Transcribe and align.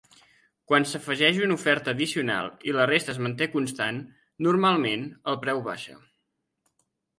Quan 0.69 0.85
s'afegeix 0.91 1.37
una 1.47 1.57
oferta 1.57 1.93
addicional 1.97 2.49
i 2.71 2.73
la 2.79 2.87
resta 2.93 3.15
es 3.15 3.21
manté 3.27 3.49
constant, 3.57 4.01
normalment 4.49 5.07
el 5.35 5.41
preu 5.47 5.65
baixa. 5.71 6.01